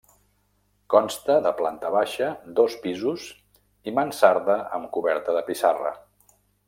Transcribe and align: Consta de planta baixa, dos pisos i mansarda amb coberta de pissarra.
Consta 0.93 1.33
de 1.47 1.51
planta 1.59 1.91
baixa, 1.95 2.29
dos 2.61 2.77
pisos 2.85 3.25
i 3.91 3.93
mansarda 3.99 4.57
amb 4.79 4.89
coberta 4.97 5.37
de 5.39 5.45
pissarra. 5.51 5.93